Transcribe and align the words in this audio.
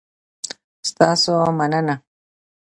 ستاسو 0.89 1.33
مننه؟ 1.57 1.95